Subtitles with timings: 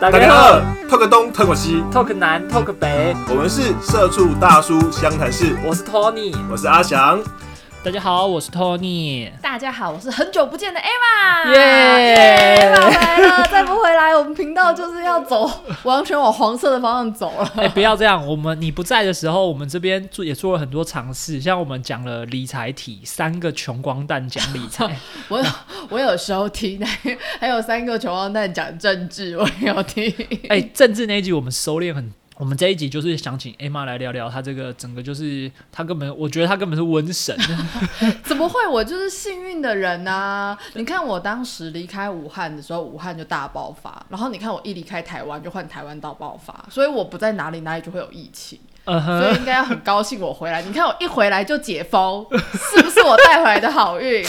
[0.00, 7.20] 大家好，talk 东 talk 西，talk 南 talk 北，我们是社畜大叔湘潭市，我是 Tony，我是阿翔。
[7.82, 9.30] 大家好，我是 Tony。
[9.40, 11.50] 大家好，我是很久不见的 Emma。
[11.50, 15.50] 耶，Emma 来了，再不回来，我们频道就是要走
[15.84, 17.52] 完全往黄色的方向走了。
[17.56, 24.94] 哎，不要这样，我们你不在的时候，我们这边做也做了很多尝试，像我们讲了理财体，三个穷光蛋讲理财。
[25.28, 25.42] 我
[25.88, 26.86] 我有时候听，
[27.40, 30.14] 还有三个穷光蛋讲政治，我也有听。
[30.50, 32.12] 哎，政治那一集我们收敛很。
[32.40, 37.36] 我们这一集就是想请 Emma 来聊聊她这个整个，就是她根本，我觉得她根本是瘟神。
[38.24, 38.66] 怎么会？
[38.66, 40.56] 我就是幸运的人呐！
[40.72, 48.58] 你看我当时离开武汉的时候，武汉就大爆发，然后你看我一离开台湾，就换台湾到爆发，所以我不在哪里，哪里就会有疫情。
[48.86, 50.62] 所以应该要很高兴我回来。
[50.62, 54.24] 你看我一回来就解封，是不是我带回来的好运？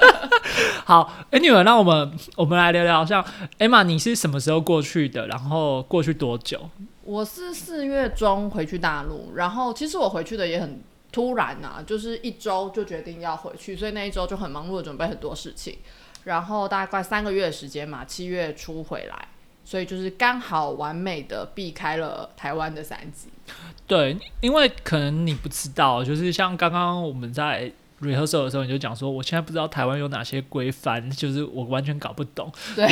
[0.86, 3.22] 好，，Anyway，，那我们我们来聊聊，像
[3.58, 5.26] Emma，你是什么时候过去的？
[5.26, 6.70] 然后过去多久？
[7.06, 15.78] 我是四月中回去大陆，然后其实我回去的也很突然呐，就是一周就决定要回去，所以那一周就很忙碌的准备很多事情，
[16.24, 19.28] 然后大概三个月的时间嘛，七月初回来，
[19.64, 23.28] 所以就是刚好完美的避开了台湾的三级。
[23.86, 27.70] 对，因为可能你不知道，就是像刚刚我们在。
[28.00, 32.52] Rehearsal 的时候你就讲说，我现在不知道台湾有哪些规范， 就是我完全搞不懂。
[32.74, 32.88] 对，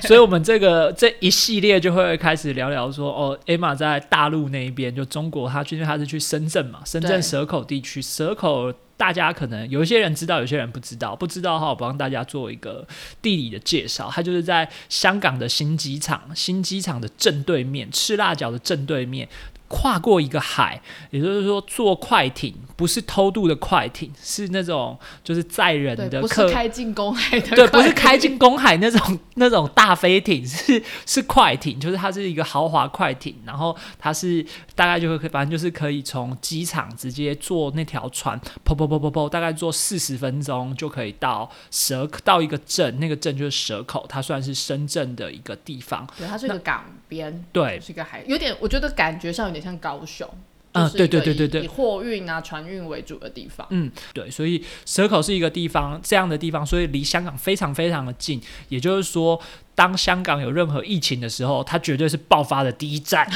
[0.00, 12.86] 所以我们这个这一系列就会开始聊聊说，哦，Emma 在大陆那一边，就中国，他因为他是去深圳嘛，深圳蛇口地区，蛇口大家可能有一些人知道，有些人不知道，不知道的话，我帮大家做一个
[13.20, 14.10] 地理的介绍。
[14.10, 19.28] 它就是在香港的新机场，新机场的正对面，赤辣角的正对面。
[19.68, 34.44] 跨过一个海，也就是说坐快艇，不是偷渡的快艇，是那种就是载人的，不是开进公海的，对，不是开进公海那种那种大飞艇，是 是快艇，就是它是一个豪华快艇，然后它是
[34.74, 49.66] 大概就会反正就是可以从机场直接坐那条船，噗噗噗噗噗，大概坐四十分钟就可以到蛇到一个镇，那个镇就是蛇口，它算是深圳的一个地方，对，它是一个港边，对，是一个海，有点我觉得感觉上有点。
[49.66, 50.28] 像高雄，
[50.76, 58.40] 嗯，对对对对对，以货运啊、船运为主的地方，嗯，对，所以蛇口是一个地方，这样的地方，所以离香港非常非常的近。
[58.68, 59.40] 也就是说，
[59.74, 63.26] 当香港有任何疫情的时候，它绝对是爆发的第一站。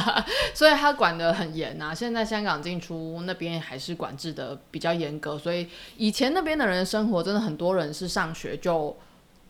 [0.54, 1.94] 所以它管得很严啊。
[1.94, 8.96] 现在香港进出那边还是管制的比较严格，所以以前那边的人生活，真的很多人是上学就。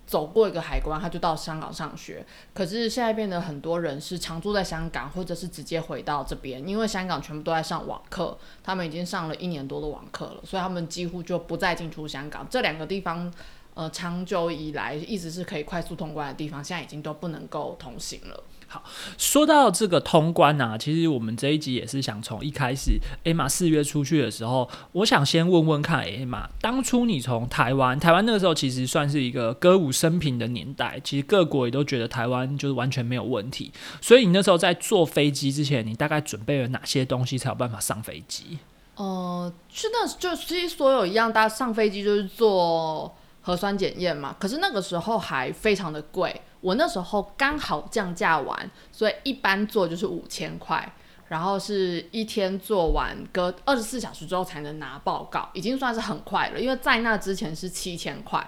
[0.07, 2.25] 走过一个海关，他就到香港上学。
[2.55, 12.47] 可是现在变得很多人是常住在香港，或者是直接回到这边，因为香港全部都在上网课，他们已经上了一年多的网课了，所以他们几乎就不再进出香港。
[12.49, 13.33] 这两个地方，
[13.77, 18.43] 呃，长久以来一直是可以快速通关的地方，现在已经都不能够通行了。
[18.67, 18.83] 好，
[19.19, 33.71] 说到这个通关啊，其实我们这一集也是想从一开始，艾玛四月出去的时候，我想先问问看，艾玛，当初你从台湾，台湾那个时候其实算是一个歌舞升平的年代，其实各国也都觉得台湾就是完全没有问题，
[34.01, 38.59] 所以你那时候在坐飞机之前，你大概准备了哪些东西才有办法上飞机？
[38.97, 43.15] 呃，真的就其实所有一样，大家上飞机就是做
[43.47, 46.43] 核酸检验嘛，可是那个时候还非常的贵。
[46.61, 50.93] 我那时候刚好降价完，所以一般做就是五千块，
[51.29, 56.61] 然后是一天做完，隔二十四小时之后才能拿报告，已经算是很快了。
[56.61, 58.45] 因为在那之前是七千块，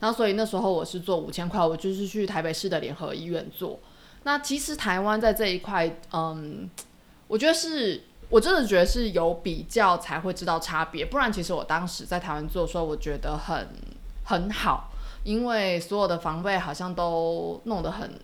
[0.00, 3.78] 然后所以那时候我是做五千块，我就是去台北市的联合医院做。
[4.24, 6.68] 那其实台湾在这一块，嗯，
[7.28, 13.68] 我觉得是我真的觉得是有比较才会知道差别，不然其实我当时在台湾做的时候，我觉得很
[14.24, 14.90] 很好。
[15.24, 18.18] 因为所有的防备好像都弄得很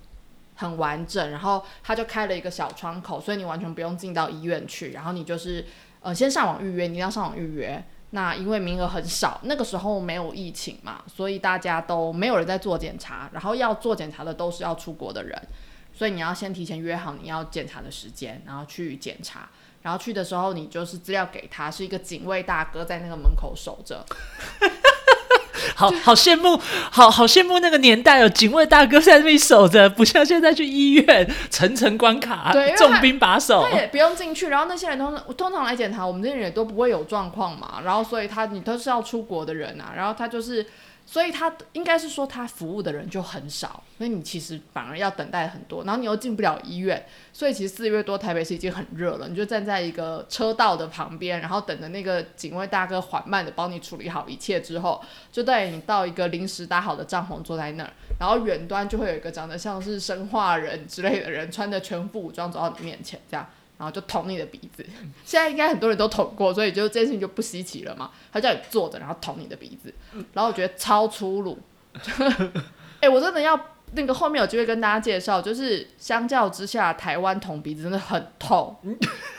[0.57, 5.65] 很完整，然后他就开了一个小窗口，所以你完全不用进到医院去，然后你就是
[6.01, 7.81] 呃先上网预约，你要上网预约。
[8.11, 15.41] 那因为名额很少，那个时候没有疫情嘛，所以大家都没有人在做检查，然后要做检查的都是要出国的人，
[15.93, 19.49] 所以你要先提前约好你要检查的时间，然后去检查，
[19.83, 24.05] 然后去的时候你就是资料给他，是一个警卫大哥在那个门口守着。
[25.75, 26.61] 好好羡慕，
[26.91, 34.49] 好好羡慕那个年代哦警卫大哥在那里守着，不像现在去医院层层关卡，重兵把守，他也不用进去。
[34.49, 37.81] 然后那些人通常通常来检查，我们这些人也都不会有状况嘛。
[37.85, 40.67] 然后所以他你都是要出国的人啊，然后他就是
[41.11, 47.03] 所以他应该是说他服务的人就很少，所以你其实反而要等待很多，然后你又进不了医院，
[47.33, 55.03] 所以其实四月多台北市已经很热了，你就站在一个车道的旁边，然后等着那个警卫大哥缓慢的帮你处理好一切之后，
[55.33, 57.91] 就带你到一个临时搭好的帐篷坐在那儿，
[58.21, 63.49] 然后远端就会有一个长得像是生化人之类的人，穿着全副武装走到你面前，这样。
[63.79, 64.85] 然后就捅你的鼻子，
[65.25, 68.11] 现在应该很多人都捅过，所以就这件事情就不稀奇了嘛。
[68.33, 69.95] 他叫你坐着，然后捅你的鼻子，
[70.33, 71.59] 然后我觉得超粗鲁。
[73.01, 73.59] 哎、我真的要
[73.93, 78.77] 那个后面有机会跟大家介绍，就是相较之下，台湾捅鼻子真的很痛，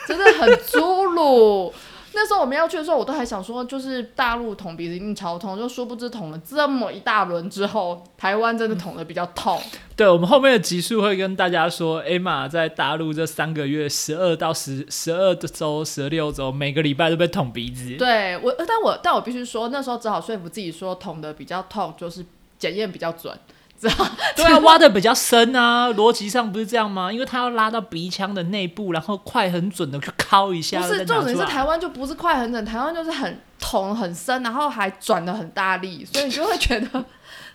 [0.07, 1.73] 真的很粗鲁。
[2.21, 9.57] 那时候我们要去的时候，我都还想说，就是大陆捅鼻子一定超痛，就殊不知捅了这么一大轮之后，台湾真的捅的比较痛。
[9.95, 17.95] 对我们后面的集数会跟大家说，Emma 在大陆这三个月，十二到十十二周、十六周，每个礼拜都被捅鼻子。
[17.95, 22.25] 对我，呃但我但我必须说，那时候只好说服自己说捅的比较痛，就是
[22.57, 23.33] 检验比较准，
[23.79, 24.05] 知道？
[24.35, 27.11] 对啊，挖的比较深啊，逻辑上不是这样吗？
[27.11, 36.87] 因为他要拉到鼻腔的内部，然后快很准的去敲一下，不是重点是台湾就不是快很准，台湾就是很捅很深，然后还转的很大力，所以你就会觉得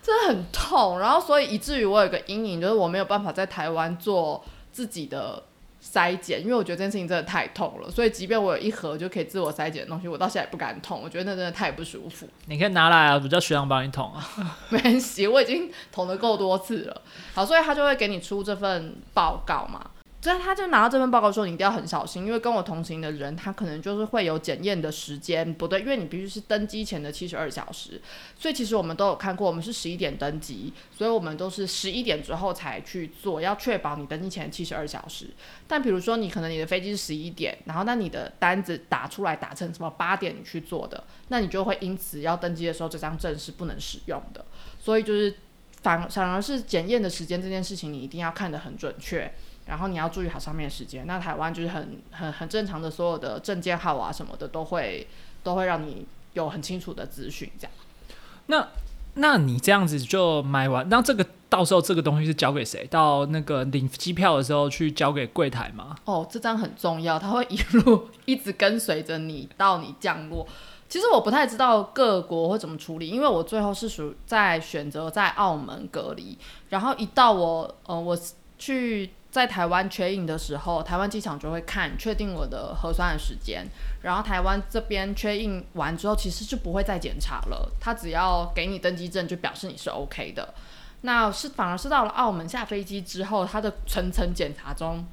[0.02, 4.42] 真的很痛，然后所以以至于我有个阴影，就是我没有办法在台湾做
[4.72, 5.42] 自己的
[5.84, 12.26] 筛检，因为我觉得这件事情真的太痛了，所以即便我有一盒就可以自我筛检的东西，我到现在也不敢捅，我觉得那真的太不舒服。
[12.46, 14.26] 你可以拿来啊，我叫学长帮你捅啊。
[14.70, 17.02] 没关系，我已经捅的够多次了。
[17.34, 19.90] 好，所以他就会给你出这份报告嘛。
[20.24, 28.00] 所以他就拿到这份报告说，你一定要很小心，因为跟我同行的人，他可能就是会有检验的时间不对，因为你必须是登机前的七十二小时。
[28.38, 35.28] 所以其实我们都有看过，我们是十一点登机，所以我们都是十一点之后才去做，要确保你登机前七十二小时。
[35.68, 44.42] 但比如说你可能你的飞机是十一点，然后那你的单子打出来打成什么八点你去做的，那你就会因此要登机的时候这张证是不能使用的。
[44.80, 45.36] 所以就是
[45.82, 49.30] 反反而是检验的时间这件事情，你一定要看得很准确，
[49.66, 51.06] 然后你要注意好上面的时间。
[51.06, 55.06] 那台湾就是很很很正常的，所有的证件号啊什么的都会
[55.42, 57.72] 都会让你有很清楚的资讯，这样。
[58.46, 58.68] 那
[59.14, 62.86] 那你这样子就买完，那这个到时候这个东西是交给谁？
[62.88, 65.96] 到那个领机票的时候去交给柜台吗？
[66.04, 70.46] 哦，这张很重要，它会一路一直跟随着你到你降落。
[70.88, 76.36] 其实我不太知道各国会怎么处理，因为我最后是属在选择在澳门隔离，
[76.68, 78.16] 然后一到我呃我
[78.58, 83.66] 去在台湾缺印的时候，台湾机场就会看确定我的核酸的时间，
[84.02, 90.54] 然后台湾这边缺印完之后，其实就不会再检查了，他只要给你登机证，就表示你是 OK 的。
[91.00, 95.04] 那是反而是到了澳门下飞机之后，他的层层检查中，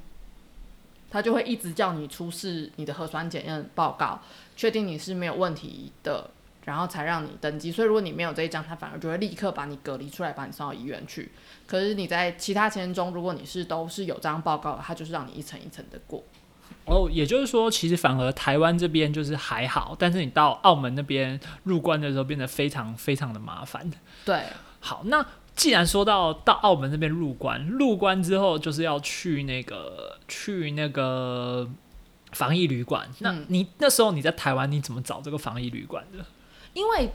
[1.10, 4.20] 他就会一直叫你出示你的核酸检验报告，
[4.54, 6.30] 确定你是没有问题的，
[6.64, 7.70] 然后才让你登机。
[7.72, 11.30] 所以如果你没有这一张，他反而就会立刻把你隔离出来，把你送到医院去。
[11.66, 16.22] 可是你在其他签中，如果你是都是有这张报告的，他就是让你一层一层的过。
[16.86, 23.88] 哦，也就是说，其实反而台湾这边就是还好，但是你到澳门那边入关的时候变得非常非常的麻烦。
[24.24, 24.44] 对，
[24.80, 25.24] 好，那
[25.54, 31.68] 既然说到到澳门那边入关，入关之后就是要去那个去那个
[32.32, 33.08] 防疫旅馆。
[33.20, 36.24] 那嗯你那时候你在台湾，你怎么找这个防疫旅馆的？
[36.74, 37.10] 因为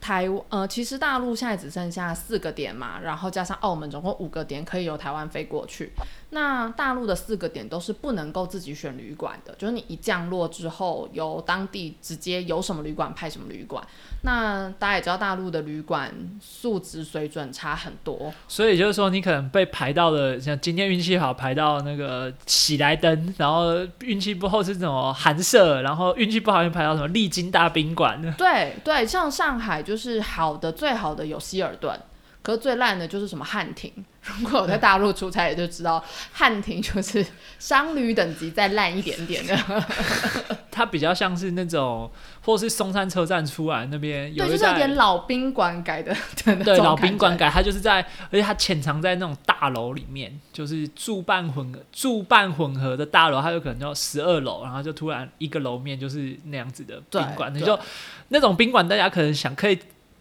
[0.00, 5.92] 台呃，其实大陆现在只剩下四个点嘛，然后加上澳门，总共五个点可以由台湾飞过去。
[6.34, 13.86] 那大陆的四个点都是不能够自己选旅馆的，就是你一降落之后，由当地直接有什么旅馆派什么旅馆。
[14.22, 28.34] 那大家也知道，大陆的旅馆素质水准差很多，所以就是说，你可能被排到了，像今天运气好排到那个喜来登，然后运气不好是什么寒舍，然后运气不好又排到什么丽晶大宾馆。
[28.38, 32.00] 对对，像上海就是好的最好的有希尔顿，
[32.42, 33.92] 可是最烂的就是什么汉庭。
[34.38, 37.26] 如果我在大陆出差，也就知道汉庭 就是
[37.58, 39.56] 商旅等级再烂一点点的。
[40.70, 42.08] 它比较像是那种，
[42.40, 46.96] 或是松山车站出来那边有对，一就是有点老宾馆改的的那种对老。
[46.96, 57.76] 宾馆改，它就是在，而且它潜藏在那种大楼里面，就是住办混合住办混合的大楼，它有可能叫十二楼，然后就突然一个楼面就是那样子的宾馆，对你就
[58.28, 59.76] 那种宾馆，大家可能想可以。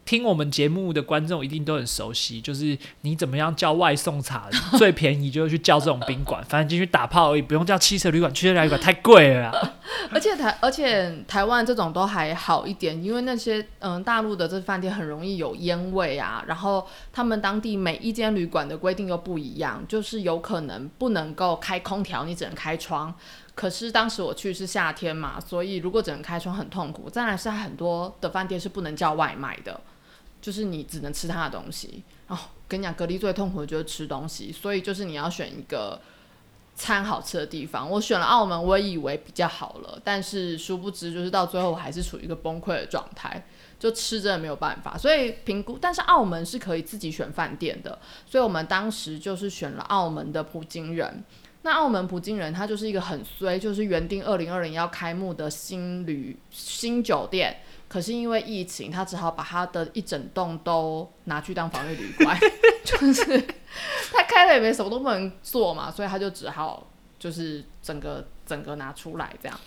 [0.05, 9.51] 听我们节目的观众一定都很熟悉，就是你怎么样叫外送茶 最便宜，就是去叫这种宾馆，反正进去打炮而已，不用叫汽车旅馆，汽车旅馆太贵了。
[10.11, 23.13] 而且台而且台湾这种都还好一点，因为那些嗯大陆的这饭店很容易有烟味啊，然后他们当地每一间旅馆的规定又不一样，就是有可能不能够开空调，你只能开窗。
[23.53, 27.09] 可是当时我去是夏天嘛，所以如果只能开窗很痛苦。
[27.09, 29.79] 再来是很多的饭店是不能叫外卖的，
[30.41, 32.03] 就是你只能吃他的东西。
[32.27, 36.01] 哦，跟你讲，隔离最痛苦的就是吃东西，所以就是你要选一个
[36.75, 37.89] 餐好吃的地方。
[37.89, 43.45] 我选了澳门，我以为比较好了，但是殊不知就是到最后我还是处于一个崩溃的状态，
[43.77, 44.97] 就吃真的没有办法。
[44.97, 51.23] 所以评估，但是澳门是可以自己选饭店的，所以我们当时就是选了澳门的普京人。
[51.63, 57.57] 那澳门普京人他就是一个很衰，就是原定二零二零要开幕的新旅新酒店。
[57.91, 62.39] 可是因为疫情，他只好把他的一整栋都拿去当防疫旅馆，
[62.85, 63.45] 就是
[64.13, 66.87] 他开了也没什么都不能做嘛，所以他就只好
[67.19, 69.59] 就是整个整个拿出来这样。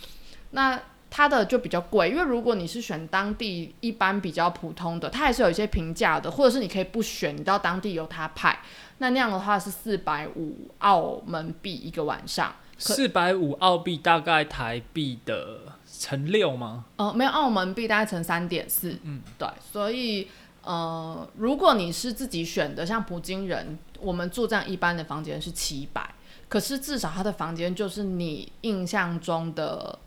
[0.52, 8.58] 那他的就比较贵，因为如果你是选当地一般比较普通的，它还是有一些平价的，或者是你可以不选，你到当地由他派。
[8.98, 15.73] 那那样的话是四百五澳门币一个晚上，四百五澳币大概台币的。
[16.04, 16.84] 乘六吗？
[16.96, 18.94] 呃，没有，澳门币大概乘三点四。
[19.04, 20.28] 嗯，对，所以
[20.62, 26.14] 呃，如果你是自己选的，像普京人，我们住这样一般的房间是七百，
[26.46, 29.98] 可是至少他的房间就是你印象中的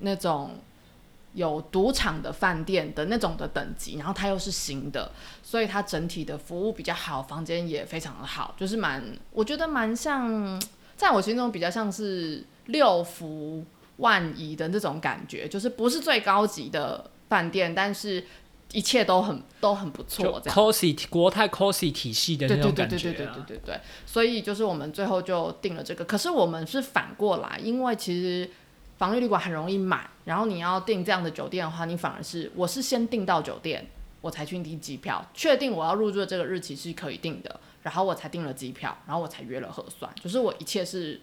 [0.00, 0.56] 那种
[1.34, 5.12] 有赌场的饭店的那种的等级，然后它又是新的，
[5.44, 10.60] 所以它整体的服务比较好，房间也非常的好，就是蛮，我觉得蛮像，
[10.96, 13.64] 在我心中比较像是六福。
[13.98, 18.24] 万亿的那种感觉，就是不是最高级的饭店，但是
[18.72, 20.40] 一切都很都很不错。
[20.42, 22.96] 这样，cosy 国泰 cosy 体系的那种感觉。
[22.96, 23.80] 对对对对对对对对。
[24.04, 26.04] 所以就是我们最后就定了这个。
[26.04, 28.50] 可是我们是反过来，因为其实
[28.98, 33.86] 防御旅馆很容易买，然后你要订这样的酒店的话，你反而是我是先订到酒店，
[34.20, 41.20] 我才去订机票，确定我要入住的这个日期是可以订的，然后我才订了机票，然后我才约了核酸，就是我一切是。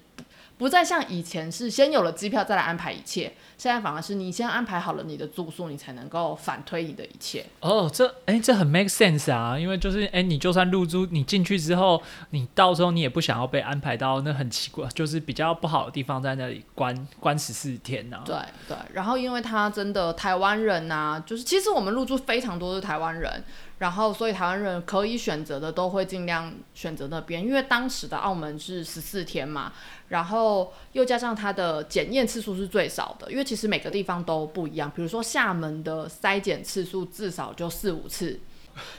[0.62, 7.44] 不再像以前是先有了机票再来安排一切，现在反而是你先安排好了你的住宿，你才能够反推你的一切。
[7.62, 12.00] 哦，这哎，这很 make sense 啊，因为就是哎，你就算入住，你进去之后，
[12.30, 18.20] 你到时候你也不想要被安排到那很奇怪，就是比较不好的地方，在那里关关十四天呢。
[18.24, 18.36] 对
[18.68, 23.44] 对，然后因为他真的台湾人呐，就是其实我们入住非常多是台湾人。
[23.82, 29.74] 然后，所以台湾人可以选择的都会尽量选择那边，因为当时的澳门是十四天嘛，
[30.10, 34.92] 然后又加上它的检验次数是最少的，因为其实每个地方都不一样。
[34.96, 38.40] 比如说厦门的筛检次数至少就四五次，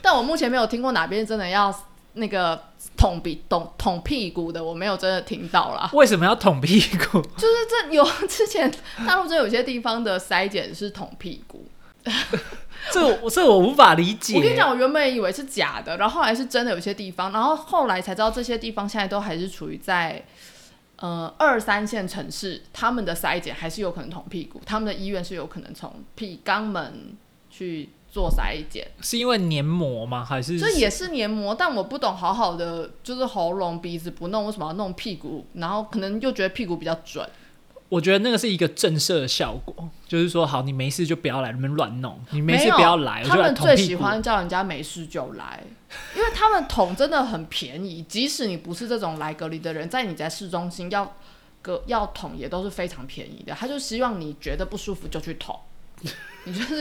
[0.01, 1.73] 但我目前没有听过哪边真的要
[2.15, 2.61] 那个
[2.97, 5.89] 捅鼻捅捅屁股的，我没有真的听到啦。
[5.93, 7.23] 为什么要捅屁股？
[7.39, 8.69] 就是这有之前
[9.07, 11.65] 大陆这有些地方的筛检是捅屁股。
[12.91, 14.35] 这我这我无法理解。
[14.37, 16.73] 我跟你讲，我原本以为是假的，然后后来是真的。
[16.73, 20.25] 有些地方，然后后来才知道，这些地方现在都还是处于在
[20.97, 27.15] 呃二三线城市，他们的筛检还是有可能捅屁股，他们的医院是有可能从屁肛门
[27.51, 28.91] 去做筛检。
[29.01, 30.25] 是因为黏膜吗？
[30.25, 31.55] 还是这也是黏膜？
[31.55, 35.47] 但我不懂，好好的就是喉咙鼻子不弄，为什么要弄屁股？
[35.55, 37.29] 然后可能又觉得屁股比较准。
[37.93, 43.23] 我觉得那个是一个震慑的效果，就是说，好，你没事就不要来那边乱弄，你没事不要来。
[43.23, 45.63] 他们最喜欢叫人家没事就来，
[46.17, 51.17] 因为他们桶真的很便宜，即使你不是这种来隔离的人，在你在市中心要
[51.61, 53.53] 隔要捅也都是非常便宜的。
[53.53, 55.55] 他就希望你觉得不舒服就去捅，
[56.45, 56.81] 你就是。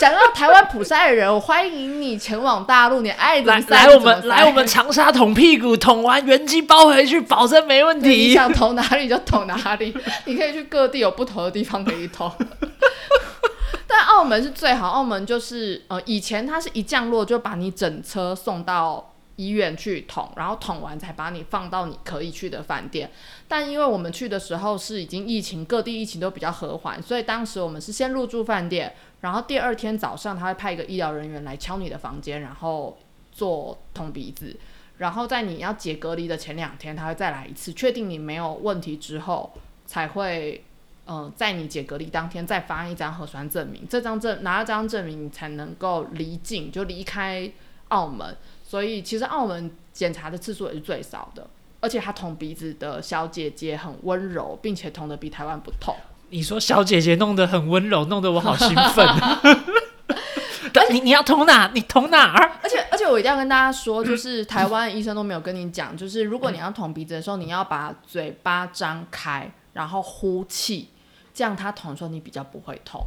[0.00, 3.00] 想要台湾普赛的人，我欢迎你前往大陆。
[3.00, 8.08] 你爱来来我们来我们长沙捅屁股，捅完原机包回去，保证没问题。
[8.08, 9.94] 你想捅哪里就捅哪里，
[10.26, 12.30] 你可以去各地有不同的地方可以捅。
[13.86, 19.14] 但澳门是最好，澳门就是呃，以前它是一降落就把你整车送到。
[19.38, 23.08] 医院去捅，然后捅完才把你放到你可以去的饭店。
[23.46, 32.96] 但因为我们去的时候是已经疫情，各地疫情都比较和缓，所以当时我们是先入住饭店，然后第二天早上他会派一个医疗人员来敲你的房间，然后
[33.32, 34.56] 做捅鼻子，
[34.98, 39.52] 然后在你要解隔离的前两天，他会再来一次，确定你没有问题之后，
[39.86, 40.64] 才会
[41.06, 47.50] 嗯在你解隔离当天再发一张核酸证明，这张证拿这张证明你才能够离境，就离开
[47.88, 48.36] 澳门。
[48.62, 51.48] 所以其实澳门检查的次数也是最少的，
[51.80, 55.96] 而且他捅鼻子的小姐姐很温柔，并且捅的比台湾不痛。
[56.30, 59.06] 你说小姐姐弄得很温柔，弄得我好兴奋。
[60.90, 61.70] 你你要捅哪？
[61.74, 62.52] 你捅哪儿？
[62.62, 70.88] 而且而且我一定要跟大家说，就是台湾医生都没有跟你讲，就是如果你要捅鼻子的时候，你要把嘴巴张开，然后呼气，
[71.34, 73.04] 这样他捅的时候你比较不会痛。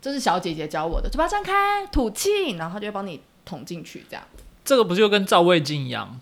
[0.00, 4.22] 这是小姐姐教我的，嘴巴张开，吐气，然后就会帮你捅进去，这样。
[4.64, 6.20] 这个不就跟照胃镜一样？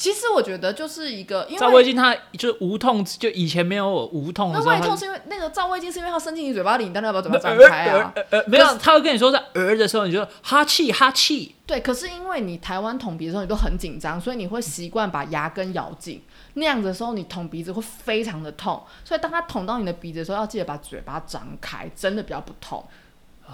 [0.00, 8.10] 其实我觉得就是一个，因照胃为镜它就是无痛，就以前没有无痛的那胃痛是因为那个照胃镜是因为它伸进你嘴巴里，你当然要把嘴巴张呃开啊。
[8.16, 16.22] 呃呃没有，他会跟你说在呃的时候，你就哈气哈气，对，可是因为你台湾捅鼻的时候你都很紧张，所以你会习惯把牙根咬紧，
[16.54, 22.82] 那样子的时候你捅鼻子会非常的痛，所以当他捅到你的鼻子的时候，要记得把嘴巴张开，真的比较不痛。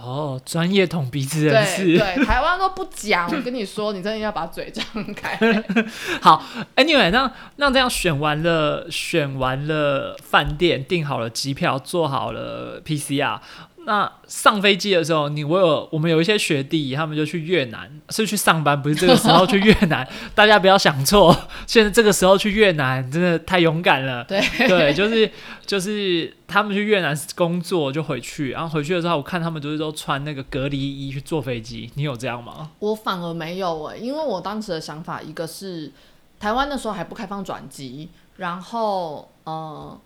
[0.02, 1.98] 哦，专业捅鼻子人对士。
[1.98, 4.84] 对，台湾都不讲，我跟你说，你真的要把嘴张
[5.14, 5.36] 开。
[6.20, 6.44] 好
[6.76, 13.40] ，Anyway，那那这样选完了，选完了饭店，订好了机票，做好了 PCR。
[13.86, 20.06] 那上飞机的时候，你我有我们有一些学弟，他们就去越南，是去上班，不是这个时候去越南。
[20.34, 21.34] 大家不要想错，
[21.68, 24.24] 现在这个时候去越南真的太勇敢了。
[24.24, 25.30] 对对，就是
[25.64, 31.88] 就是他们去越南工作就回去，然后回去的时候，我看他们就是都穿那个隔离衣去坐飞机。
[31.94, 32.72] 你有这样吗？
[32.80, 35.92] 我反而没有哎、因为我当时的想法，一个是
[36.40, 39.96] 台湾那时候还不开放转机，然后呃，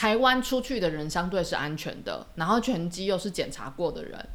[0.00, 4.28] 台湾出去的人相对是安全的，然后拳击又是检查过的人，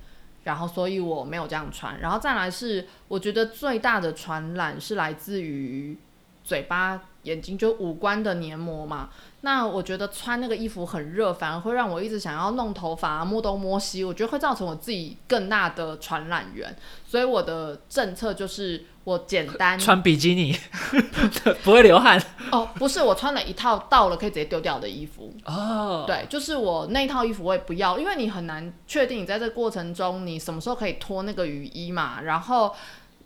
[0.43, 1.99] 然后所以我没有这样穿。
[1.99, 5.97] 然后再来是，我觉得最大的传染是来自于
[6.43, 9.09] 嘴巴、眼睛，就五官的黏膜嘛。
[9.41, 16.75] 那我觉得穿那个衣服很热，反而会让我一直想要弄头发、摸东摸西，我觉得会造成我自己更大的传染源。
[17.05, 20.57] 所以我的政策就是我简单穿比基尼
[21.63, 22.19] 不会流汗
[22.51, 25.31] 哦，不是我穿了一套到了可以直接丢掉的衣服。
[25.45, 26.05] 哦。
[26.07, 32.73] 对，就是我那一套衣服我也不要，因为你很难确定你在这个过程中你什么时候可以脱那个雨衣嘛，然后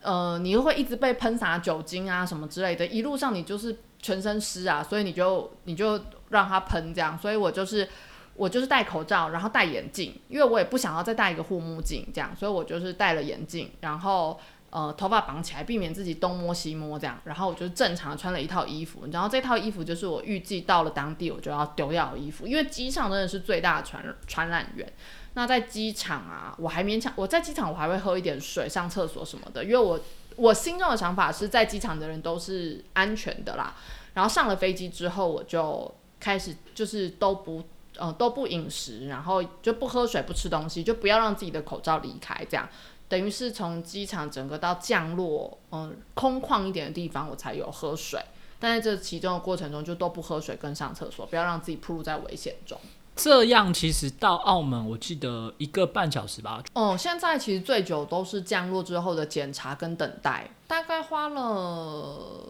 [0.02, 7.88] 呃你又会一直被喷洒酒精啊什么之类的，一路上你就是全身湿啊，所以你就你就让它喷这样，所以我就是。
[8.36, 14.40] 我就是戴口罩，然后戴眼镜，因为我也不想要再戴一个护目镜，这样，所以我就是戴了眼镜，然后
[14.70, 24.90] 呃头发绑起来，避免自己东摸西摸这样，然后我就正常穿了一套衣服，然后这套衣服就是我预计到了当地我就要丢掉的衣服，因为机场真的是最大的传传染源。
[25.34, 30.00] 那在机场啊，我还勉强我在机场我还会喝一点水、上厕所什么的，因为我
[30.40, 33.76] 我心中的想法是在机场的人都是安全的啦。
[34.14, 37.64] 然后上了飞机之后，我就开始就是都不。
[37.98, 42.70] 呃，都不饮食，然后就不喝水、不吃东西，就不要让自己的口罩离开，这样
[43.10, 48.18] 等于是从机场整个到降落，嗯、空旷一点的地方，我才有喝水。
[48.58, 52.80] 但在这其中的过程中，就都不喝水跟上厕所，不要让自己暴露在危险中。
[53.22, 56.64] 这样其实到澳门，我记得一个半小时吧。
[56.74, 62.50] 哦、现在其实最久都是降落之后的检查跟等待，大概花了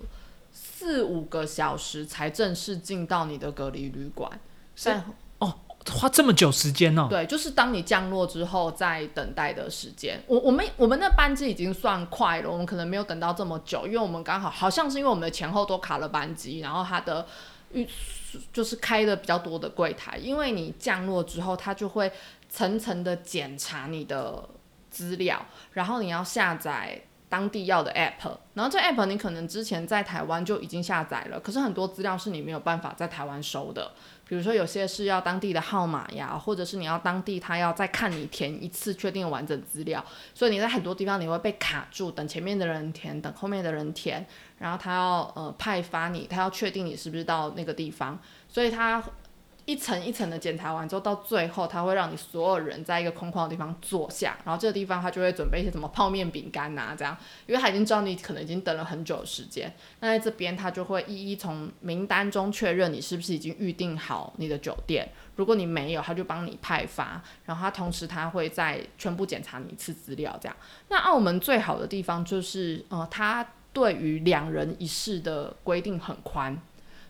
[0.54, 4.32] 四五个小时才正式进到你的隔离旅馆。
[4.76, 4.90] 是
[5.40, 5.56] 哦
[5.92, 17.26] 花这么久时间哦、对，就是当你降落之后，在等待的时间，我我们我们那班机已经算快了，我们可能没有等到这么久，因为我们刚好好像是因为我们的前后都卡了班机，然后它的
[17.72, 17.88] 预
[18.54, 22.12] 就是开的比较多的柜台，因为你降落之后，它就会
[22.50, 24.48] 层层的检查你的
[24.90, 27.02] 资料，然后你要下载。
[27.32, 33.92] 当地要的 app，然后这 app 你可能之前在台湾就已经下载了，可是很多资料是你没有办法在台湾收的，
[34.28, 40.04] 比如说有些是要当地的号码呀，或者是你要当地他要再看你填一次确定完整资料，
[40.34, 44.26] 所以你在很多地方你会被卡住，等前面的人填，等后面的人填，
[44.60, 49.04] 然后他要呃派发你，他要确定你是不是到那个地方，所以他
[49.66, 59.72] 一层一层的检查完之后，到最后他会让你所有人在一个空旷的地方坐下，然后这个地方他就会准备一些什么泡面、饼干呐这样，因为他已经知道你可能已经等了很久时间。
[60.00, 70.58] 那在这边他就会一一从名单中确认你是不是已经预定好你的酒店，如果你没有，他就帮你派发，然后他同时他会再全部检查你一次资料这样。
[70.88, 76.60] 那澳门最好的地方就是，呃，他对于两人一室的规定很宽。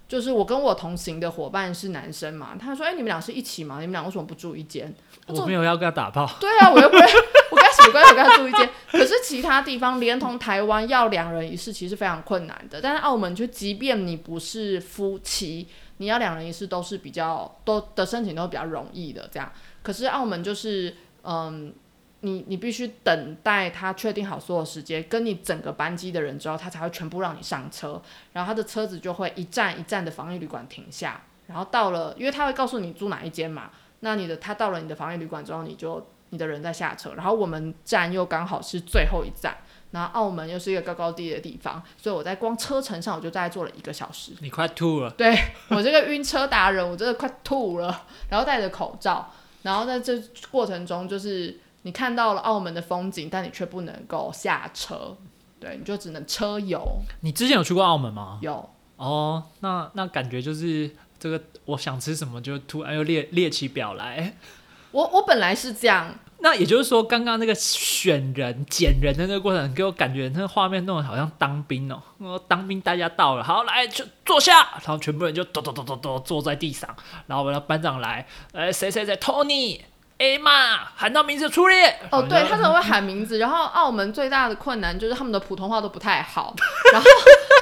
[0.07, 3.79] 就是我跟我同行的伙伴是男生嘛，他说：“哎、你们俩是一起吗？
[3.79, 4.91] 你们俩为什么不住一间？”
[5.27, 7.01] 我没有要跟他打炮，对啊，我又不会
[7.51, 8.09] 我跟他什么关系？
[8.09, 8.67] 我跟他住一间。
[8.91, 12.81] 可是其他地方，连同台湾要两人一室，其实非常困难的。
[12.81, 15.67] 但是澳门就，即便你不是夫妻，
[15.97, 19.29] 你要两人一室都是比较都的申请都比较容易的。
[19.31, 19.51] 这样，
[19.83, 21.71] 可是澳门就是，嗯，
[22.21, 28.01] 你你必须等待他确定好所有时间，跟你整个班机的人之后，他才会全部让你上车，
[28.33, 33.69] 然后他的车子就会一站一站的防疫旅馆停下，然后到了，因为他会告诉你住哪一间嘛。
[34.01, 39.57] 那你的他到了你的防疫旅馆之后，你就你的人再下车，然后我们站又刚好是最后一站，
[39.91, 44.31] 然后澳门又是一个高高低低的地方，所以我在光车程上我就大概坐了一个小时。
[44.39, 45.09] 你快吐了。
[45.11, 45.37] 对
[45.69, 49.31] 我这个晕车达人，我真的快吐了，然后戴着口罩，
[49.63, 55.15] 然后在这过程中就是你看到了澳门的风景，但你却不能够下车，
[55.59, 56.81] 对，你就只能车游
[57.21, 58.39] 你之前有去过澳门吗？
[58.41, 58.69] 有。
[58.97, 64.35] 哦，那那感觉就是这个，我想吃什么就突然又列列起表来。
[64.91, 72.01] 我我本来是这样，那也就是说，刚刚那个选人、捡人的那个过程，给我感觉那个画面弄得好像当兵哦。
[72.17, 76.93] 我当兵，大家到了，好来就坐下，然后全部人就咚咚咚咚咚坐在地上，
[77.27, 79.79] 然后我的班长来，哎谁谁谁，Tony。
[80.19, 80.83] 哎妈！
[80.95, 83.37] 喊到名字出列哦，对他可能会喊名字。
[83.37, 86.53] 然后澳门最大的困难就是他们的普通话都不太好，
[86.91, 87.09] 然后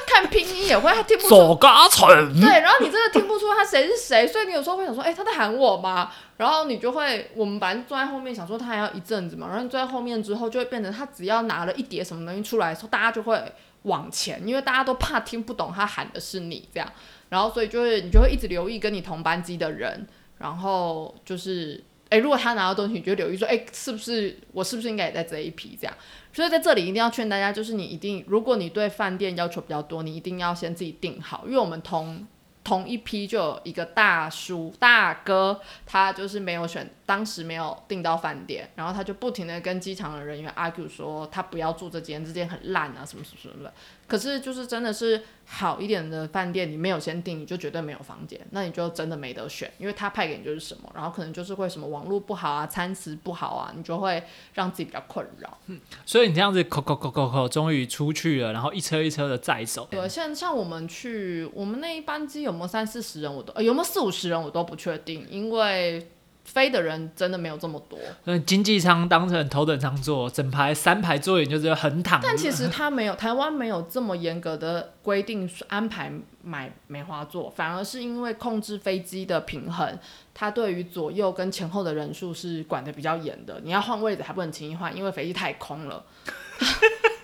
[0.04, 1.28] 看拼音也会他听不出。
[1.28, 2.08] 左嘎成。
[2.40, 6.10] 对，然后你真的听不出他谁是谁，所以你有时候会想说，哎，他在喊我吗？
[6.36, 9.46] 然后你就会，我们反正坐在后面想说他还要一阵子嘛。
[9.46, 13.40] 然后你坐在后面之后，就会变成他只要拿了一叠什么东西出来的时候，大家就会
[13.82, 16.92] 往前，因为大家都怕听不懂他喊的是你这样。
[17.28, 21.84] 然后所以就会你就会一直留意跟你同班级的人，然后就是。
[22.10, 25.94] 哎，如果他拿到东西，你就留意说，哎，是不是我是不是应该也在这一批这样？
[26.32, 32.26] 所以在这里一定要劝大家，就是你一定，如果你对饭店要求比较多，你一定要先自己订好，因为我们同
[32.64, 43.72] 同一批就有一个大叔大哥，他就是没有选，当时没有订到饭店，然后他就不停的跟机场的人员 argue 说，他不要住这间，这间很烂啊，什么什么什么的。
[44.08, 54.22] 可是就是真的是好一点的饭店，你没有先订，你就绝对没有房间，那你就真的没得选，因为他派给你就是什么，然后可能就是会什么网络不好啊，餐食不好啊，你就会
[54.54, 55.58] 让自己比较困扰。
[55.66, 59.86] 嗯，所以你这样子扣扣扣扣扣，终于出去了，然后一车一车的载走。
[59.90, 66.10] 对，像像我们去，我们那一班机有没有三四十人，我都有没有四五十人，我都不确定，因为。
[66.48, 72.18] 飞的人真的没有这么多，嗯，经济舱当成头等舱坐，整排三排座椅就是横躺。
[72.22, 76.10] 但其实它没有，台湾没有这么严格的规定安排
[76.42, 79.98] 买梅花座，反而是因为控制飞机的平衡，
[80.32, 83.60] 它对于左右跟前后的人数是管的比较严的。
[83.62, 86.02] 你要换位置还不能轻易换，因为飞机太空了。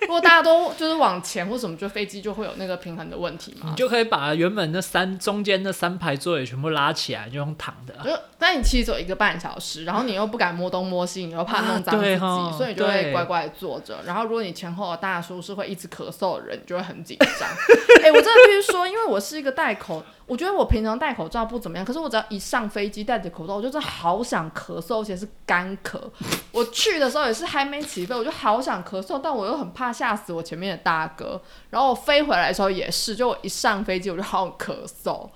[0.07, 3.67] 如果大家都就是往前或什么，就飞机就会有那个平衡的问题嘛。
[3.69, 7.93] 你就可以把原本那三中间那三排座椅全部拉起来，就用躺的。
[8.03, 12.17] 就但你其实走一个半小时，然后你又不敢摸东摸西，你又怕弄脏 自己，
[12.57, 13.99] 所以你就会乖乖坐着。
[14.05, 17.49] 然后如果你前后的大叔是会一直咳嗽的人，你就会很紧张。
[18.03, 20.03] 哎，我真的必须说，因为我是一个戴口。
[20.27, 26.01] 我觉得我平常戴口罩不怎么样，可是我只要一上飞机戴着口罩，我就是好想咳嗽，而且是干咳。
[26.51, 31.39] 我去的时候也是还没起飞，我就好想咳嗽，但我又很怕吓死我前面的大哥。
[31.69, 35.29] 然后我飞回来的时候也是，就我一上飞机我就好想咳嗽，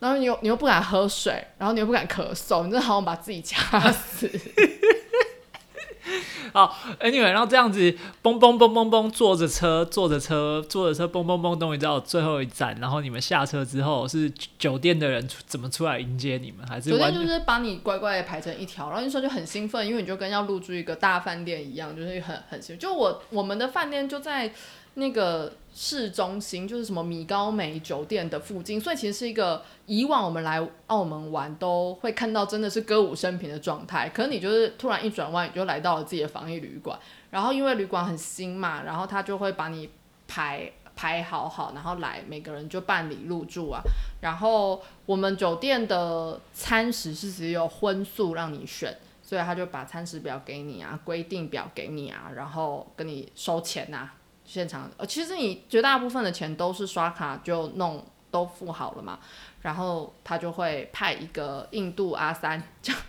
[0.00, 4.28] 然后你又你又不敢喝水，然后你又不敢咳嗽，你真的好想把自己掐死。
[6.52, 7.80] 好，Anyway，然后这样子
[8.22, 12.76] 嘣嘣嘣嘣嘣，坐着车，坐着车，坐着车，嘣嘣嘣，终于到最后一站。
[12.80, 16.66] 然后你们下车之后，是酒店的人怎么出来迎接你们？
[16.66, 22.78] 还是酒店就是把你乖乖的排成一条，然后那时候就很兴奋，因为你就跟要入住一个大饭店一样，就是很很兴奋。
[22.78, 24.52] 就我我们的饭店就在。
[24.94, 34.08] 那个市中心就是什么米高梅酒店的附近，所以其实是一个以往我们来澳门玩都会看到真的是歌舞升平的状态。
[34.08, 36.96] 可是你就是突然一转弯，你就来到了自己的防疫旅馆。
[37.30, 39.90] 然后因为旅馆很新嘛，然后他就会把你
[40.28, 43.82] 排排好好，然后来每个人就办理入住啊。
[44.20, 54.08] 然后我们酒店的餐食是只有荤素让你选，所以他就把餐食表给你啊，规定表给你啊，然后跟你收钱呐。
[54.54, 59.18] 现场呃，其实你绝大部分的钱都是刷卡就弄都付好了嘛，
[59.62, 63.02] 然后他就会派一个印度阿三，这样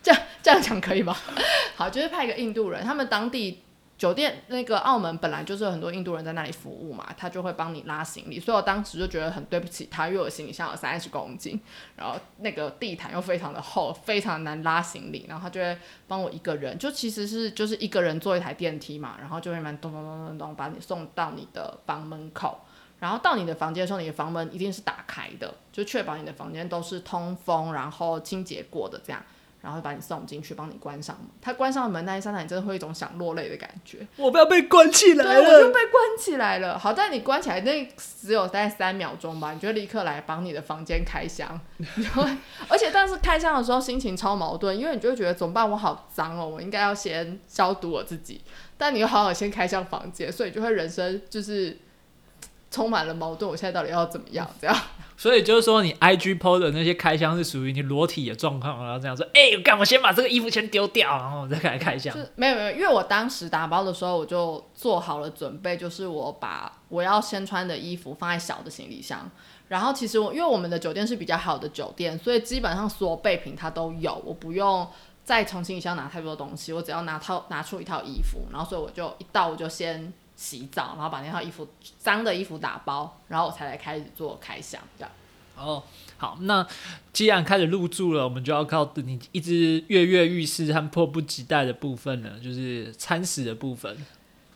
[0.00, 1.16] 这样这样讲可以吗？
[1.74, 3.64] 好，就是派一个印度人，他们当地。
[4.02, 11.60] 酒店那个澳门本来就是很多印度人在那里服务嘛，他就会帮你拉行李，所以我当时就觉得很对不起他，因为我行李箱有三十公斤，
[11.94, 22.58] 然后那个地毯又非常的厚，非常难拉行李，然后他就会帮我一个人，就其实是就是一个人坐一台电梯嘛，然后就会蛮咚咚咚咚咚把你送到你的房门口，
[22.98, 29.22] 然后到你的房间的时候，你的房门一定是打开的，就确保你的房间都是通风，然后清洁过的这样。
[29.62, 31.28] 然后把你送进去，帮你关上门。
[31.40, 34.06] 他关上门那一刹那，你真的会有一种想落泪的感觉。
[34.16, 36.78] 我不要被关起来了，我就被关起来了。
[36.78, 41.58] 好在你关起来那只有大概三秒钟吧，你就立刻来帮你的房间开箱。
[41.96, 42.28] 你会，
[42.68, 45.70] 而且但是开箱的时候心情超矛盾，因为你就会觉得怎么办？
[45.70, 48.40] 我好脏哦，我应该要先消毒我自己。
[48.76, 51.78] 但你又好好先开箱房间，所以就会人生就是
[52.72, 53.48] 充满了矛盾。
[53.48, 54.50] 我现在到底要怎么样？
[54.60, 54.76] 这样。
[55.16, 62.16] 所以就是说，你 I G PO 的那些开箱是属于你裸体的状况，然后这样说，哎，干，我先把这个衣服先丢掉，然后我再开开箱。
[62.34, 69.30] 没有没有，因为我当时打包的时候，我就做好了准备，就是我把我要先穿的衣服放在小的行李箱，
[69.68, 74.88] 然后其实我因为我们的酒店是比较好的酒店，所以基本上所有备品它都有，我不用
[75.22, 80.12] 再从行李箱拿太多东西，我只要拿套拿出一套衣服，然后所以我就一到我就先。
[80.42, 85.10] 洗澡，然后把那套衣服脏的衣服打包，然后我才来开始做开箱这样。
[85.56, 85.80] 哦，
[86.16, 86.66] 好，那
[87.12, 93.96] 既然开始入住了，我们就要靠你一直跃跃欲试和迫不及待的部分了，就是餐食的部分。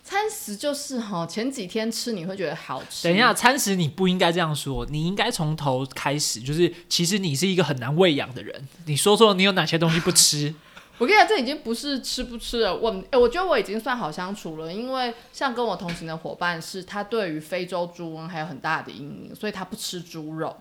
[0.02, 3.06] 餐食就是哈，前几天吃你会觉得好吃。
[3.06, 8.68] 等一下，，餐食你不应该这样说，你应该从头开始，就是其实你是一个很难喂养的人。
[8.86, 10.52] 你说说你有哪些东西不吃？
[10.98, 20.56] 我跟你讲，这已经不是吃不吃的问，哎、我觉得我已经算好相处了，因为像跟我同行的伙伴是，他对于非洲猪瘟还有很大的阴影，所以他不吃猪肉，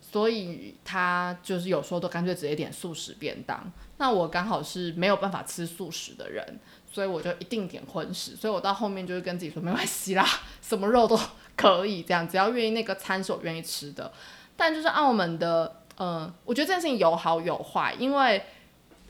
[0.00, 3.72] 所以他就是有时候都干脆直接点素食便当。
[3.96, 6.60] 那我刚好是没有办法吃素食的人，
[6.92, 10.24] 所以我就一定点荤食，所以我到后面就是跟自己说没关系啦，
[10.60, 11.18] 什么肉都
[11.56, 14.12] 可以，这样只要愿意那个餐是我愿意吃的。
[14.54, 18.42] 但就是澳门的，呃，我觉得这件事情有好有坏，因为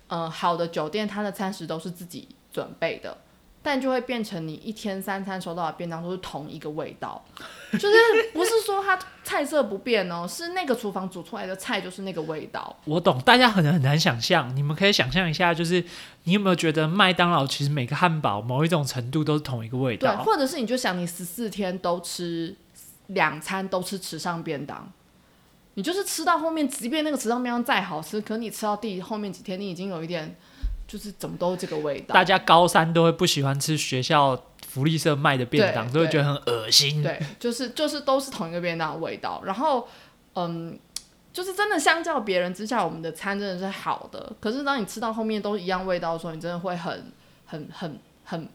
[0.09, 3.17] 呃，好的酒店它的餐食都是自己准备的，
[3.63, 7.23] 但就会变成你一天三餐收到的便当都是同一个味道，
[7.73, 7.95] 就是
[8.33, 12.75] 不是说它菜色不变哦，是那个厨房煮出来的菜就是那个味道。
[12.87, 15.85] 我懂，大家可能很难想象，你们可以想象一下，就是
[16.25, 20.25] 你有没有觉得麦当劳其实每个汉堡某一种程度都是同一个味道对，道？
[20.25, 22.57] 或者是你就想你十四天都吃
[23.09, 24.91] 两餐都吃池上便当，
[25.79, 30.37] 你就是吃到后面，即便那个池上便当再好吃，可你吃到第后面几天，你已经有一点
[30.89, 32.13] 就是怎么都是这个味道。
[32.13, 34.37] 大家高三都会不喜欢吃学校
[34.67, 37.01] 福利社卖的便当，都会觉得很恶心。
[37.01, 39.41] 对，就是就是都是同一个便当的味道。
[39.45, 39.87] 然后，
[40.35, 40.77] 嗯，
[41.33, 44.33] 就是真的相较别人之下，我们的餐真的是好的。
[44.41, 47.13] 可是当你吃到后面都一样味道的时候，你真的会很
[47.47, 48.49] 很很很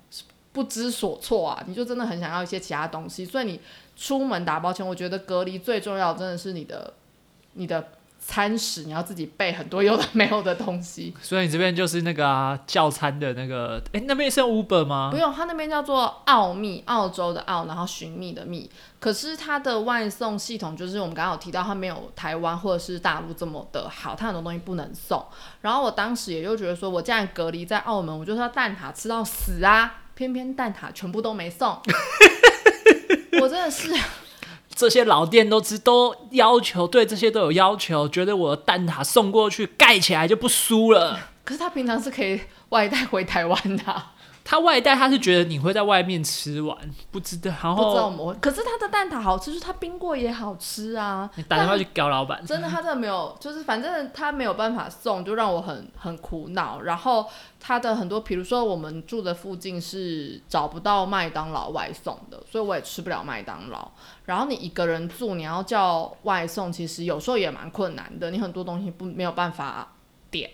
[0.52, 1.64] 不知所措啊！
[1.66, 3.24] 你就真的很想要一些其他东西。
[3.24, 3.62] 所以你
[3.96, 6.94] 出门打包前，我觉得隔离最重要真的是你的
[7.54, 11.14] 你的餐食，你要自己备很多有的没有的东西。
[11.22, 15.18] 所以你这边就是那个啊，叫餐的那个，哎、那边是用 Uber 吗不？
[15.18, 18.70] 用，它那边叫做奥秘，澳洲的澳，然后寻觅的觅。
[19.00, 25.26] 可是它的外送系统就是我们刚刚有提到，它没有台湾或者是大陆这么的好，它很多东西不能送。
[25.60, 30.00] 然后我当时也就觉得说，我既然隔离在澳门，我就是要蛋挞吃到死啊！
[30.16, 31.70] 偏偏蛋挞全部都没送，
[33.42, 33.92] 我真的是
[34.76, 41.20] 这些老店都知都要求，对这些都有要求，觉得我的蛋挞送过去盖起来就不酥了。
[41.44, 44.04] 可是他平常是可以外带回台湾的、
[44.46, 46.78] 他外带，他是觉得你会在外面吃完，
[47.12, 48.40] 不知道，然不知道我们。
[48.42, 51.30] 可是他的蛋挞好吃，就是他冰过也好吃啊。
[51.36, 56.82] 你打电话去搞老板，真的，他真的没有，就是反正他没有办法送，就让我很很苦恼。
[56.82, 57.26] 然后
[57.60, 63.90] 他的很多，比如说我们住的附近是找不到麦当劳外送的，所以我也吃不了麦当劳。
[64.26, 69.94] 然后你一个人住，你要叫外送，其实有时候也蛮困难的，你很多东西不没有办法
[70.30, 70.50] 点。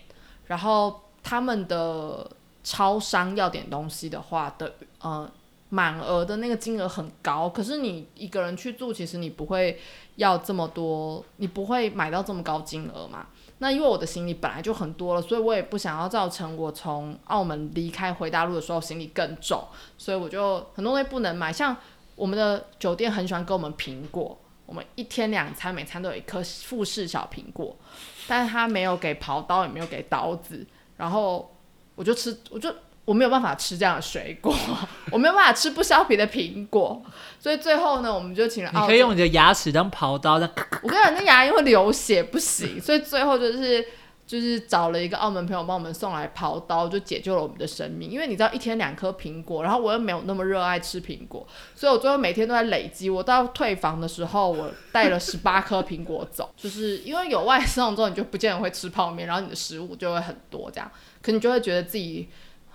[0.46, 2.28] 然后他们的
[2.62, 5.30] 超商要点东西的话的呃
[5.68, 9.80] 满额的那个金额很高，可是你一个人去住，其实你不会
[10.16, 13.26] 要这么多，你不会买到这么高金额嘛。
[13.58, 19.62] 那因为我的行李本来就很多了，所以我也不想要造成我从澳门离开回大陆的时候行李更重，
[19.98, 21.52] 所以我就很多东西不能买。
[21.52, 21.76] 像
[22.16, 27.76] 我们的酒店很喜欢给我们苹果，我们一天两餐每餐都有一颗富士小苹果，
[28.26, 31.49] 但是他没有给刨刀，也没有给刀子，然后
[32.00, 34.56] 我就吃，我就我没有办法吃这样的水果，
[35.12, 37.02] 我没有办法吃不削皮的苹果，
[37.38, 40.50] 所以最后呢，我们就请了你可以用你的牙齿当刨刀，但
[40.82, 43.84] 我跟你讲，那牙龈会流血，不行，所以最后就是
[44.30, 48.08] 就是找了一个澳门朋友帮我们送来刨刀，就解救了我们的生命。
[48.08, 53.10] 因为你知道一天两颗苹果，然后我又没有那么热爱吃苹果，所以我最后每天都在累积。
[53.10, 60.88] 我到退房的时候，我带了 十八颗苹果走，就是因为有外送之后，你就不见得会吃泡面，然后你的食物就会很多这样，
[61.20, 62.28] 可你就会觉得自己。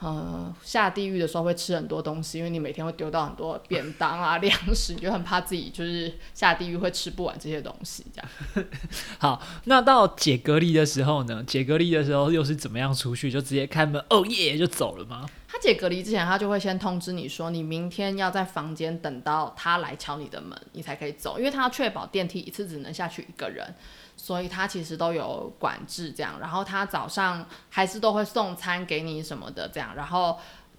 [0.05, 8.67] 呃，下地狱的时候会吃很多东西，因为你每天会丢到很多便当啊、粮食，你就很怕自己就是下地狱会吃不完这些东西，这样。
[9.17, 11.43] 好，那到解隔离的时候呢？
[11.47, 13.31] 解隔离的时候又是怎么样出去？
[13.31, 15.27] 就直接开门，哦耶，就走了吗？
[15.47, 23.73] 他解隔离之前，他就会先通知你说，你明天要在房间等到他来敲你的门，你才可以走，因为他要确保电梯一次只能下去一个人，
[24.15, 26.39] 所以他其实都有管制这样。
[26.39, 30.37] 然后他早上还是都会送餐给你什么的这样，然后。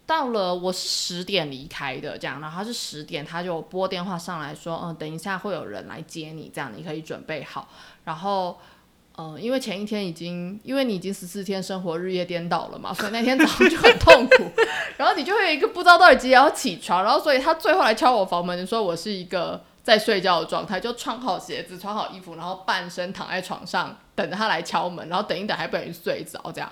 [0.09, 7.69] 到了我是十点离开的，这样，然后他是十点，他就拨电话上来说，嗯，等一下会有人来接你，这样你可以准备好。
[8.05, 8.57] 然后，
[9.19, 14.49] 嗯，因为前一天已经，因为你已经十四天生活日夜颠倒了嘛， 所以那天早上就很痛苦。
[14.97, 26.69] 然后你就会有一个不知道到底几点要起床，然后所以他最后来敲我房门的时候，我是一个在睡觉的状态，就穿好鞋子、穿好衣服，然后半身躺在床上等着他来敲门，然后等一等还不小心睡着这样。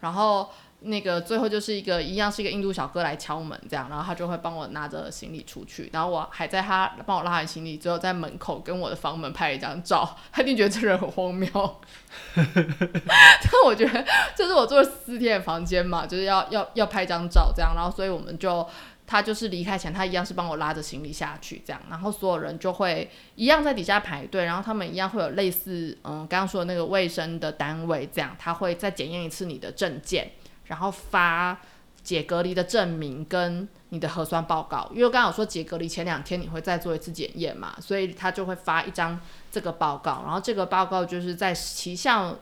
[0.00, 0.50] 然后
[0.80, 11.48] 那个最后就是一个一样是一个印度小哥来敲门这样，然后他就会帮我拿着行李出去，然后我还在他帮我拉完行李之后，在门口跟我的房门拍了一张照， 他一定觉得这人很荒谬。
[12.34, 14.04] 但我觉得
[14.36, 18.68] 这是我住了四天的房间嘛，就是要要要拍张照这样，然后所以我们就。
[19.08, 30.32] 他就是离开前，他一样是帮我拉着行李下去，这样，然后所有人就会一样在底下排队，然后他们一样会有类似，嗯，刚刚说的那个卫生的单位，这样，他会再检验一次你的证件，
[30.66, 31.58] 然后发
[32.02, 39.18] 解隔离的证明跟你的核酸报告，因为刚刚有说解隔离前两天你会再做一次检验嘛，所以他就会发一张
[39.50, 42.36] 这个报告，然后这个报告就是在期限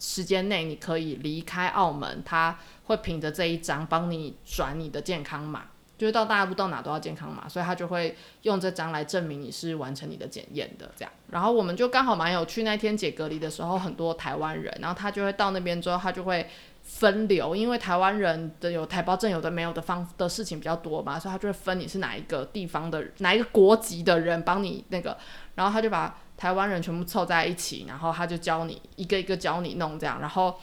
[0.00, 5.62] 时间内你可以离开澳门，他会凭着这一张帮你转你的健康码。
[5.98, 11.12] 就是到大陆到哪都要健康码，所以他就会用这张来证明你是完成你的检验的这样。
[11.30, 16.48] 然后我们就刚好蛮有趣，那天解隔离的时候，很多台湾人，然后他就会到那边之后，他就会
[16.84, 25.18] 分流，因为台湾人的有台胞证，有的没有的方的事情比较多嘛，所以他就会分你是哪一个地方的哪一个国籍的人帮你那个，
[25.56, 30.54] 然后他就把台湾人全部凑在一起，然后他就教你一个一个教你弄这样，然后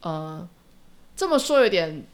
[0.00, 0.46] 呃
[1.16, 2.04] 这么说有点。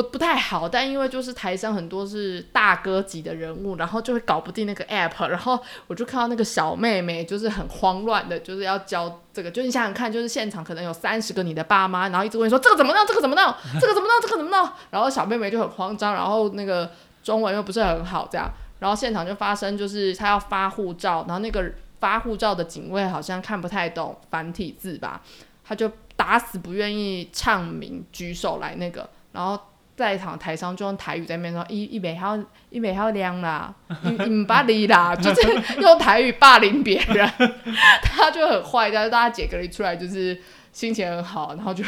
[0.00, 5.58] 不不太好，但因为就是台上很多是大哥级的人物，然后就会搞不定那个 app，然后
[5.88, 16.88] 我就看到那个小妹妹就是很慌乱的，就是要教这个，就你想想看，就是现场可能有三十个你的爸妈，然后一直问说这个怎么弄，这个怎么弄，这个怎么弄，这个怎么弄，然后小妹妹就很慌张，然后那个
[17.24, 25.20] 中文又不是很好，这样，然后现场就发生就是她要发护照，然后那个发护照的警卫好像看不太懂繁体字吧，
[25.64, 29.58] 他就打死不愿意唱名举手来那个，然后。
[29.98, 32.38] 在场台上就用台语在那边说，一一杯还要
[32.70, 37.28] 一杯还要凉啦，你你啦， 就是用台语霸凌别人，
[38.04, 40.40] 他就很坏，但是大家解隔离出来就是
[40.72, 41.82] 心情很好，然后就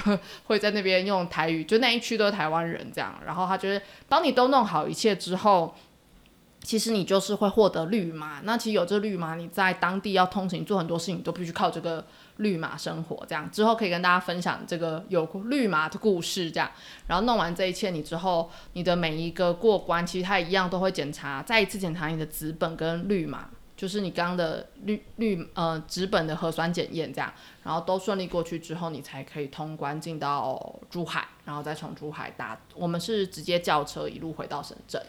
[0.46, 5.72] 会在那边用台语，就那一区都是台湾人这样，然后他就是当你都弄好一切之后。
[6.62, 12.04] 其实你就是会获得绿码，那其实有这绿码，你在当地要通勤做很多事情都必须靠这个
[12.40, 13.24] 绿码生活。
[13.26, 16.50] 这样之后可以跟大家分享这个有绿码的故事。
[16.50, 16.70] 这样，
[17.06, 35.00] 然后弄完这一切，你之后你的每一个过关，其实它一样都会检查，再一次检查你的纸本跟绿码，就是你刚刚的绿绿呃纸本的核酸检验这样，然后都顺利过去之后，你才可以通关进到珠海，然后再从珠海搭，我们是直接叫车一路回到深圳。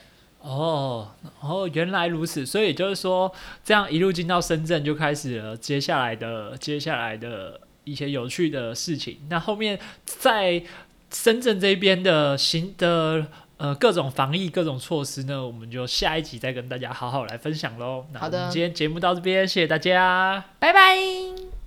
[0.42, 1.08] 哦，
[1.40, 3.32] 哦，原来如此，所以就是说，
[3.64, 9.20] 这样一路进到深圳，就开始了接下来的接下来的一些有趣的事情。
[9.30, 10.64] 那后面在
[11.12, 13.28] 深圳这边的行的
[13.58, 18.06] 呃各种防疫各种措施呢，我们就下一集再跟大家好好来分享喽。
[18.14, 21.61] 好的，今天节目到这边，谢谢大家，拜拜。